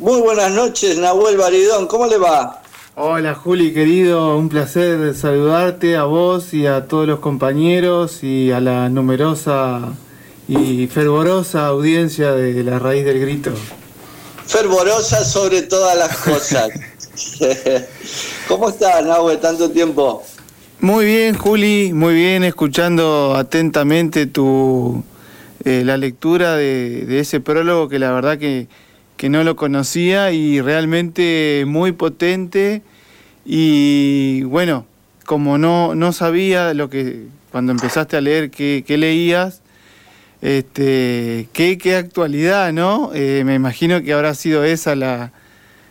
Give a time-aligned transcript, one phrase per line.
[0.00, 2.62] Muy buenas noches, Nahuel Baridón, ¿cómo le va?
[2.94, 8.60] Hola Juli, querido, un placer saludarte a vos y a todos los compañeros y a
[8.60, 9.92] la numerosa
[10.48, 13.52] y fervorosa audiencia de La Raíz del Grito.
[14.46, 16.70] Fervorosa sobre todas las cosas.
[18.48, 20.22] ¿Cómo estás, Nahuel, tanto tiempo?
[20.80, 25.04] Muy bien, Juli, muy bien, escuchando atentamente tu
[25.66, 28.66] eh, la lectura de, ese prólogo que la verdad que,
[29.28, 32.82] no lo conocía y realmente muy potente
[33.44, 34.86] y bueno,
[35.26, 39.60] como no, no sabía lo que cuando empezaste a leer qué, leías,
[40.40, 43.10] este, qué, qué actualidad, ¿no?
[43.14, 45.32] Eh, me imagino que habrá sido esa la,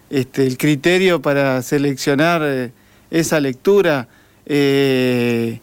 [0.09, 2.71] este, el criterio para seleccionar eh,
[3.11, 4.07] esa lectura.
[4.45, 5.61] el,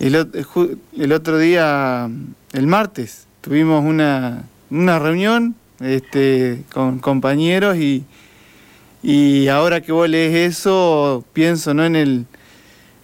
[0.00, 2.10] el, otro día,
[2.52, 8.04] el martes, tuvimos una, reunión este, con compañeros y,
[9.02, 11.84] y ahora que vos lees eso, pienso ¿no?
[11.84, 12.26] en, el,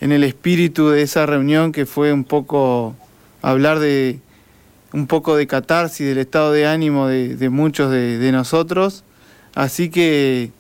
[0.01, 2.97] en el espíritu de esa reunión que fue un poco
[3.43, 4.19] hablar de
[4.93, 9.05] un poco de catarsis, del estado de ánimo de, muchos de, nosotros.
[9.55, 10.51] Así que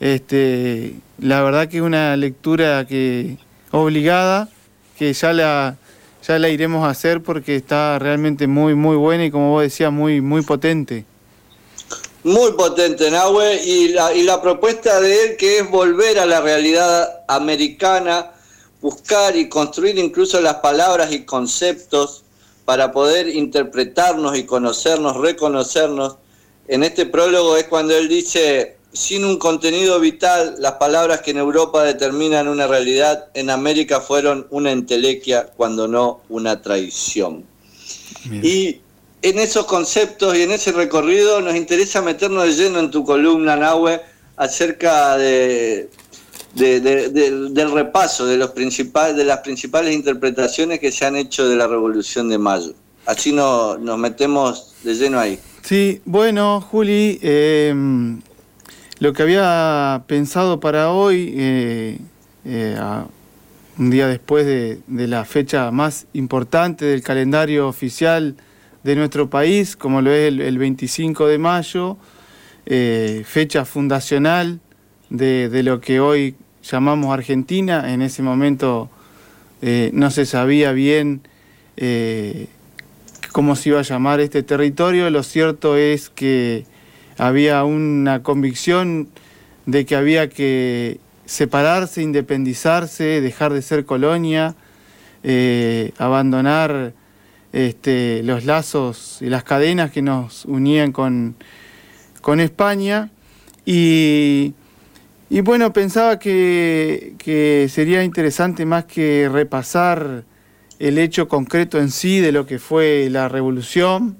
[0.00, 3.36] este, la verdad que es una lectura que
[3.70, 4.48] obligada,
[4.98, 5.76] que ya la,
[6.26, 9.92] ya la iremos a hacer porque está realmente muy, muy buena y como vos decías,
[9.92, 11.04] muy, muy potente.
[12.26, 16.40] Muy potente, Nahue, y la, y la propuesta de él que es volver a la
[16.40, 18.32] realidad americana,
[18.82, 22.24] buscar y construir incluso las palabras y conceptos
[22.64, 26.16] para poder interpretarnos y conocernos, reconocernos.
[26.66, 31.36] En este prólogo es cuando él dice, sin un contenido vital, las palabras que en
[31.36, 37.44] Europa determinan una realidad, en América fueron una entelequia, cuando no una traición.
[38.42, 38.80] Y
[39.28, 43.56] en esos conceptos y en ese recorrido nos interesa meternos de lleno en tu columna,
[43.56, 44.00] Nahue,
[44.36, 45.88] acerca de,
[46.54, 51.66] del repaso de, los principales, de las principales interpretaciones que se han hecho de la
[51.66, 52.74] Revolución de Mayo.
[53.04, 55.40] Así nos metemos de lleno ahí.
[55.62, 57.74] Sí, bueno, Juli, eh,
[59.00, 61.98] lo que había pensado para hoy, eh,
[62.44, 62.76] eh,
[63.76, 68.36] un día después de, la fecha más importante del calendario oficial
[68.86, 71.98] de nuestro país, como lo es el, 25 de mayo,
[72.64, 74.60] eh, fecha fundacional
[75.10, 77.92] de, lo que hoy llamamos Argentina.
[77.92, 78.88] En ese momento
[79.60, 81.22] no se sabía bien
[83.32, 85.10] cómo se iba a llamar este territorio.
[85.10, 86.64] Lo cierto es que
[87.18, 89.08] había una convicción
[89.66, 94.54] de que había que separarse, independizarse, dejar de ser colonia,
[95.22, 96.94] eh, abandonar
[97.56, 101.36] este, los lazos y las cadenas que nos unían con,
[102.20, 103.10] con España.
[103.64, 104.52] Y,
[105.30, 107.14] bueno, pensaba que,
[107.70, 110.24] sería interesante más que repasar
[110.78, 114.18] el hecho concreto en sí de lo que fue la revolución.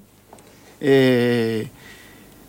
[0.81, 1.67] Eh,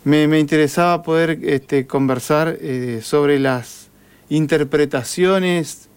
[0.05, 3.89] me, interesaba poder este, conversar eh, sobre las
[4.29, 5.88] interpretaciones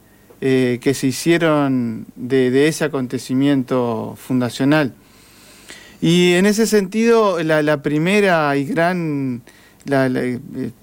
[0.45, 4.93] eh, que se hicieron de, ese acontecimiento fundacional.
[6.01, 9.43] Y en ese sentido, la, primera y gran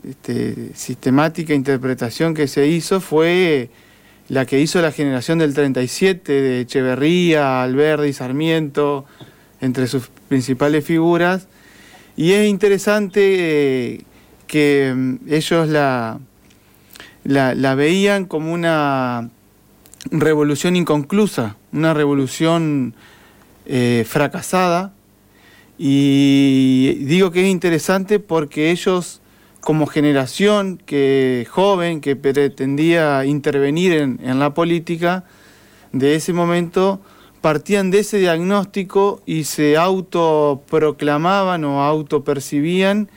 [0.05, 3.69] este, sistemática interpretación que se hizo fue
[4.29, 9.03] la que hizo la generación del 37 de Echeverría, Alberdi, Sarmiento,
[9.59, 11.49] entre sus principales figuras,
[12.15, 14.03] y es interesante eh,
[14.47, 16.21] que mm, ellos la,
[17.25, 19.31] la, veían como una
[20.11, 22.93] revolución inconclusa, una revolución
[23.65, 24.93] eh, fracasada.
[25.77, 29.21] Y digo que es interesante porque ellos,
[29.61, 35.23] como generación que, joven que pretendía intervenir en, en la política
[35.93, 36.99] de ese momento,
[37.41, 43.09] partían de ese diagnóstico y se autoproclamaban o autopercibían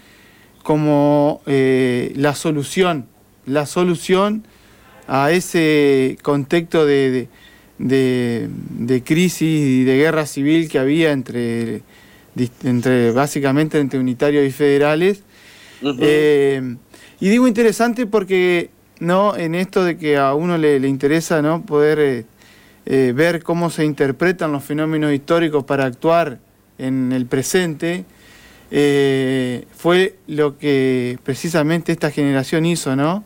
[0.63, 3.07] como eh, la solución,
[3.47, 4.47] la solución
[5.15, 7.29] a ese contexto de,
[9.05, 11.83] crisis y de guerra civil que había entre,
[12.65, 15.23] entre básicamente entre unitarios y federales.
[16.01, 16.77] Eh,
[17.21, 18.71] y digo interesante porque
[19.01, 22.25] no en esto de que a uno le, interesa no poder eh,
[22.87, 26.39] eh, ver cómo se interpretan los fenómenos históricos para actuar
[26.79, 28.07] en el presente,
[29.77, 33.25] fue lo que precisamente esta generación hizo, ¿no?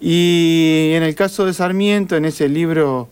[0.00, 3.08] Y en el caso de Sarmiento, en ese libro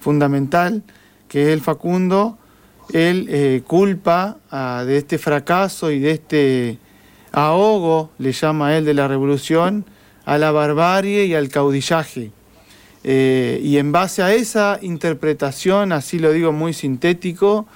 [0.00, 0.82] fundamental
[1.28, 2.38] que es el Facundo,
[2.92, 4.38] él eh, culpa
[4.86, 6.78] de este fracaso y de este
[7.32, 9.84] ahogo, le llama él de la revolución,
[10.24, 12.30] a la barbarie y al caudillaje.
[13.04, 17.66] Eh, y en base a esa interpretación, así lo digo muy sintético,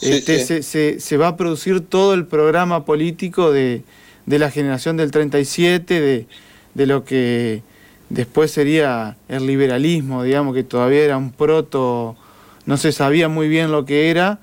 [0.00, 3.82] este, Se, va a producir todo el programa político de,
[4.26, 6.26] la generación del 37, de,
[6.74, 7.62] de, lo que
[8.12, 12.14] después sería el liberalismo, digamos que todavía era un proto,
[12.66, 14.38] no se sabía muy bien lo que era,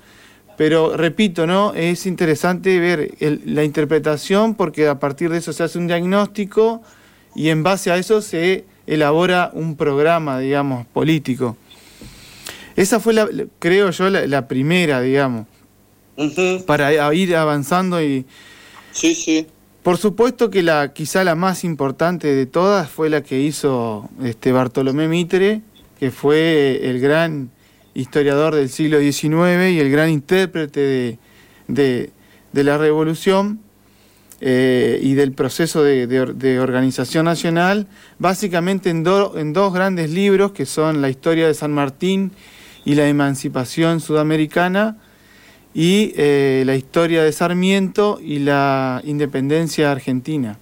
[0.56, 1.72] pero repito, ¿no?
[1.74, 3.14] Es interesante ver
[3.46, 6.82] la interpretación porque a partir de eso se hace un diagnóstico
[7.34, 11.56] y en base a eso se elabora un programa, digamos, político.
[12.74, 13.28] Esa fue, la,
[13.60, 15.46] creo yo, la, primera, digamos,
[16.66, 18.26] para ir avanzando y...
[18.92, 19.46] Sí, sí.
[19.82, 24.52] Por supuesto que la quizá la más importante de todas fue la que hizo este
[24.52, 25.62] Bartolomé Mitre,
[25.98, 27.50] que fue el gran
[27.94, 31.18] historiador del siglo XIX y el gran intérprete
[31.66, 32.10] de,
[32.52, 33.60] la revolución
[34.42, 37.86] eh, y del proceso de, organización nacional,
[38.18, 39.02] básicamente en,
[39.36, 42.32] en dos grandes libros que son La historia de San Martín
[42.84, 44.98] y la emancipación sudamericana,
[45.74, 50.58] y eh, la historia de Sarmiento y la independencia argentina.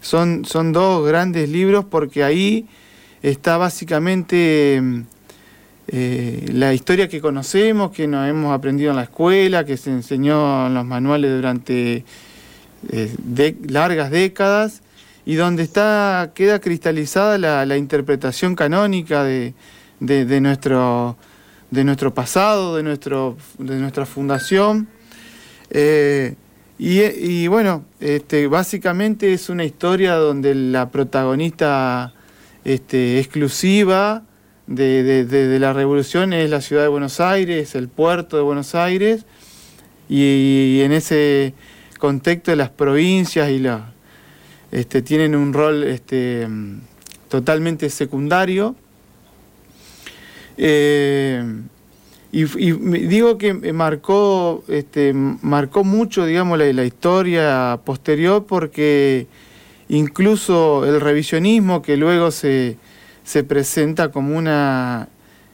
[0.00, 2.66] Son, son dos grandes libros porque ahí
[3.22, 4.82] está básicamente
[5.88, 10.66] eh, la historia que conocemos, que nos hemos aprendido en la escuela, que se enseñó
[10.66, 12.04] en los manuales durante
[12.92, 14.82] eh, largas décadas
[15.24, 19.54] y donde está, queda cristalizada la, interpretación canónica de,
[20.40, 21.16] nuestro,
[21.70, 24.88] de nuestro pasado, de, nuestro, de nuestra fundación.
[25.70, 26.34] Eh,
[26.78, 32.14] y, bueno, este, básicamente es una historia donde la protagonista
[32.64, 34.22] este, exclusiva
[34.68, 39.24] de, la revolución es la ciudad de Buenos Aires, el puerto de Buenos Aires,
[40.08, 41.52] y, en ese
[41.98, 43.92] contexto las provincias y la,
[44.70, 46.46] este, tienen un rol este,
[47.28, 48.76] totalmente secundario.
[50.58, 51.42] Eh,
[52.30, 59.26] y, digo que marcó, este, marcó mucho digamos, la, la historia posterior porque
[59.88, 62.76] incluso el revisionismo que luego se,
[63.24, 65.08] se presenta como una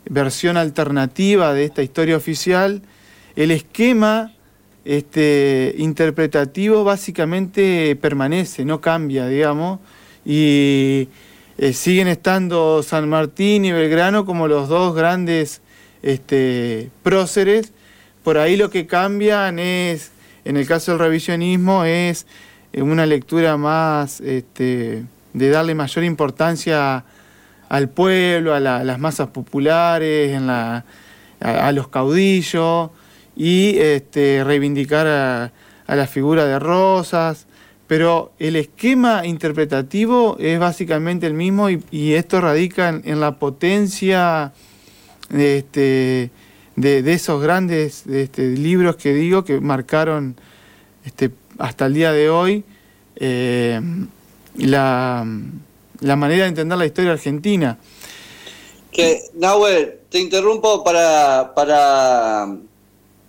[0.06, 2.82] versión alternativa de esta historia oficial,
[3.36, 4.32] el esquema
[4.84, 9.80] este, interpretativo básicamente permanece, no cambia, digamos,
[10.24, 11.08] y
[11.56, 15.60] eh, siguen estando San Martín y Belgrano como los dos grandes
[16.02, 17.72] este, próceres.
[18.22, 20.10] Por ahí lo que cambian es,
[20.44, 22.26] en el caso del revisionismo, es
[22.72, 27.04] eh, una lectura más este, de darle mayor importancia
[27.68, 30.84] al pueblo, a, las masas populares, a,
[31.72, 32.90] los caudillos
[33.36, 35.52] y este, reivindicar a,
[35.86, 37.46] la figura de Rosas,
[37.96, 44.52] pero el esquema interpretativo es básicamente el mismo y, esto radica en, la potencia
[45.32, 46.32] este,
[46.74, 50.34] de, esos grandes este, libros que digo que marcaron
[51.56, 52.64] hasta el día de hoy
[53.14, 53.80] eh,
[54.56, 55.24] la
[56.00, 57.78] manera de entender la historia argentina.
[58.90, 62.56] Que, Nahuel, te interrumpo para, para,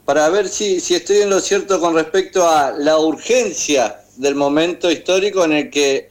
[0.05, 5.45] para ver si estoy en lo cierto con respecto a la urgencia del momento histórico
[5.45, 6.09] en el que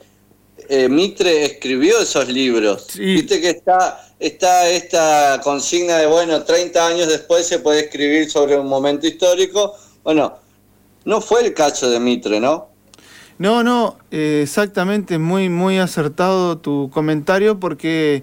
[0.69, 2.89] eh, Mitre escribió esos libros.
[2.97, 8.57] Viste que está, está esta consigna de, bueno, 30 años después se puede escribir sobre
[8.57, 9.75] un momento histórico.
[10.03, 10.39] Bueno,
[11.05, 12.69] no fue el caso de Mitre, ¿no?
[13.39, 18.23] No, no, eh, exactamente, muy, muy acertado tu comentario porque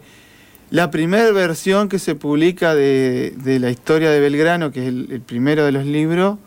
[0.70, 5.66] la primera versión que se publica de, la historia de Belgrano, que es el, primero
[5.66, 6.38] de los libros,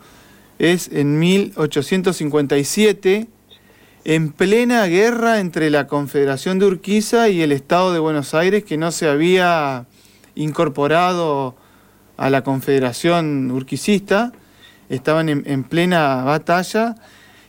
[0.59, 3.27] es en 1857,
[4.03, 8.77] en plena guerra entre la Confederación de Urquiza y el Estado de Buenos Aires, que
[8.77, 9.85] no se había
[10.35, 11.55] incorporado
[12.17, 14.31] a la Confederación Urquicista,
[14.89, 16.95] estaban en plena batalla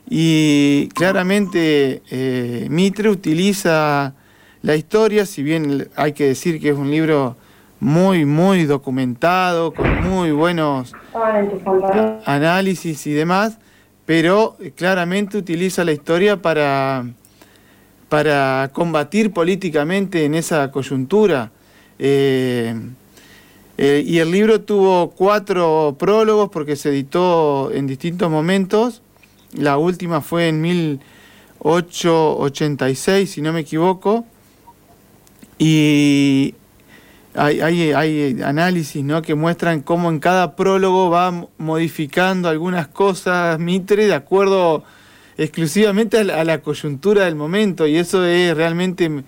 [0.08, 4.14] y claramente eh, Mitre utiliza
[4.62, 7.36] la historia, si bien hay que decir que es un libro
[7.80, 10.92] muy, muy documentado, con muy buenos
[12.24, 13.58] análisis y demás,
[14.04, 17.04] pero claramente utiliza la historia para,
[18.08, 21.50] para combatir políticamente en esa coyuntura.
[21.98, 22.74] Eh,
[23.78, 29.02] eh, y el libro tuvo cuatro prólogos porque se editó en distintos momentos
[29.56, 34.26] la última fue en 1886, si no me equivoco.
[35.58, 36.54] Y
[37.36, 39.22] hay, hay, análisis ¿no?
[39.22, 44.84] que muestran cómo en cada prólogo va modificando algunas cosas Mitre de acuerdo
[45.36, 49.24] exclusivamente a la, coyuntura del momento y eso es realmente,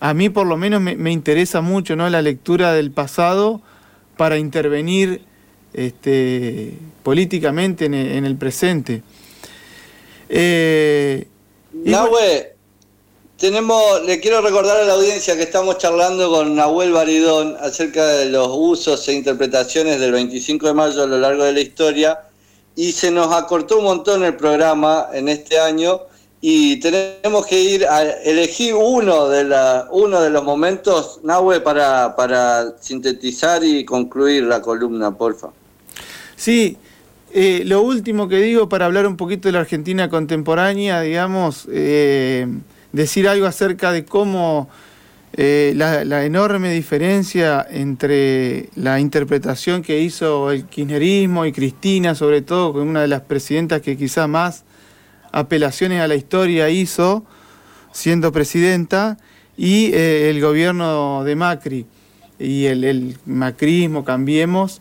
[0.00, 2.08] a mí por lo menos me, interesa mucho, ¿no?
[2.08, 3.60] La lectura del pasado
[4.16, 5.22] para intervenir
[5.72, 9.02] este, políticamente en el, presente.
[10.28, 11.26] Eh,
[11.72, 12.57] Nahue,
[13.38, 18.30] tenemos, le quiero recordar a la audiencia que estamos charlando con Nahuel Baridón acerca de
[18.30, 22.18] los usos e interpretaciones del 25 de mayo a lo largo de la historia
[22.74, 26.00] y se nos acortó un montón el programa en este año
[26.40, 32.16] y tenemos que ir a elegir uno de, la, uno de los momentos, Nahue, para,
[32.16, 35.50] para sintetizar y concluir la columna, porfa.
[36.34, 36.76] Sí,
[37.32, 42.46] eh, lo último que digo para hablar un poquito de la Argentina contemporánea, digamos, eh,
[42.98, 44.68] decir algo acerca de cómo
[45.34, 52.72] eh, la, enorme diferencia entre la interpretación que hizo el kirchnerismo y Cristina, sobre todo,
[52.72, 54.64] con una de las presidentas que quizá más
[55.30, 57.24] apelaciones a la historia hizo
[57.92, 59.16] siendo presidenta,
[59.56, 61.86] y eh, el gobierno de Macri
[62.40, 64.80] y el, macrismo, cambiemos.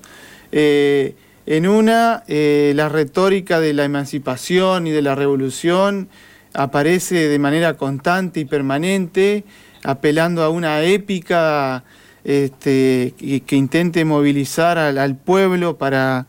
[0.52, 6.10] Eh, en una, la retórica de la emancipación y de la revolución
[6.58, 9.46] aparece de manera constante y permanente
[9.84, 11.84] apelando a una épica
[12.24, 13.14] este,
[13.46, 16.26] que, intente movilizar al, pueblo para,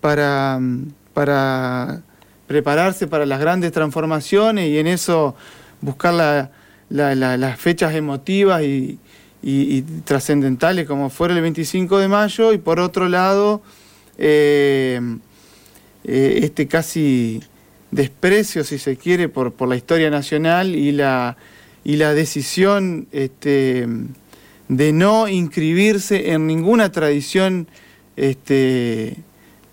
[0.00, 0.60] para,
[1.14, 2.02] para,
[2.48, 5.36] prepararse para las grandes transformaciones y en eso
[5.80, 6.50] buscar
[6.90, 8.98] las fechas emotivas y,
[10.04, 13.62] trascendentales como fuera el 25 de mayo y por otro lado
[14.18, 15.00] eh,
[16.04, 17.40] eh, este casi
[17.90, 21.36] desprecio si se quiere por, por la historia nacional y la
[21.88, 23.86] y la decisión este,
[24.68, 27.66] de no inscribirse en ninguna tradición
[28.16, 29.16] este,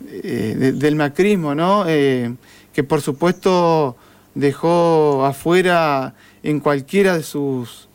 [0.07, 1.84] eh, del macrismo, ¿no?
[1.89, 2.34] Eh,
[2.74, 3.98] que por supuesto
[4.34, 7.89] dejó afuera en cualquiera de sus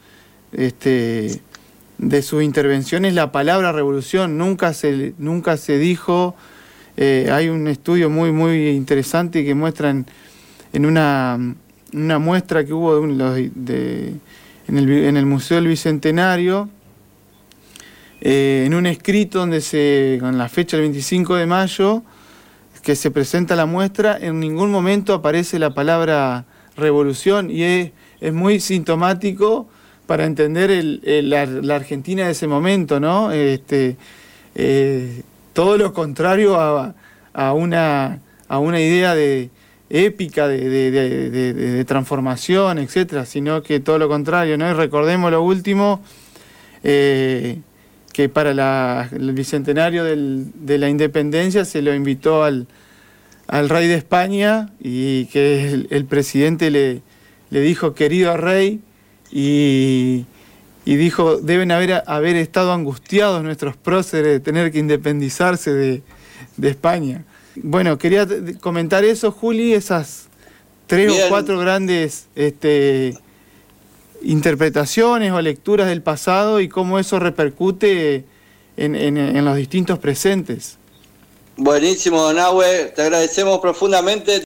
[0.52, 1.40] este,
[1.96, 6.34] de sus intervenciones la palabra revolución nunca se nunca se dijo
[6.96, 15.16] eh, hay un estudio muy muy interesante que muestra en una muestra que hubo en,
[15.16, 16.68] el, Museo del Bicentenario,
[18.20, 22.02] eh, en un escrito donde se, con la fecha del 25 de mayo,
[22.82, 27.92] que se presenta la muestra, en ningún momento aparece la palabra revolución y es,
[28.32, 29.66] muy sintomático
[30.06, 33.32] para entender la, Argentina de ese momento, ¿no?
[33.32, 33.96] Este,
[34.54, 35.22] eh,
[35.60, 39.50] todo lo contrario a, una, a una idea de,
[39.90, 44.70] épica de, transformación, etcétera, sino que todo lo contrario, ¿no?
[44.70, 46.00] Y recordemos lo último,
[46.82, 47.58] eh,
[48.14, 48.52] que para
[49.12, 52.66] el bicentenario de la independencia se lo invitó al,
[53.46, 57.02] rey de España y que el, presidente le,
[57.50, 58.80] le, dijo querido rey
[59.30, 60.24] y,
[60.96, 66.02] dijo deben haber, haber estado angustiados nuestros próceres de tener que independizarse de
[66.68, 67.24] España.
[67.56, 68.26] Bueno, quería
[68.60, 70.28] comentar eso, Juli, esas
[70.86, 73.16] tres o cuatro grandes este,
[74.22, 78.24] interpretaciones o lecturas del pasado y cómo eso repercute
[78.76, 80.78] en, los distintos presentes.
[81.56, 84.38] Buenísimo, Nahue, te agradecemos profundamente.